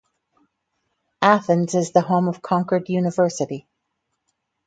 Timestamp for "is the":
1.75-2.01